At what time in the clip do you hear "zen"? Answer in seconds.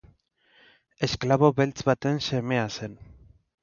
2.75-3.01